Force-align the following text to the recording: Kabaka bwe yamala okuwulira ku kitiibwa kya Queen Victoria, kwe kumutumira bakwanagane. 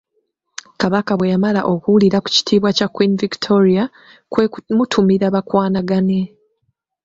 Kabaka 0.79 1.11
bwe 1.17 1.31
yamala 1.33 1.61
okuwulira 1.73 2.17
ku 2.23 2.29
kitiibwa 2.35 2.69
kya 2.77 2.87
Queen 2.93 3.13
Victoria, 3.23 3.83
kwe 4.31 4.45
kumutumira 4.51 5.25
bakwanagane. 5.35 6.21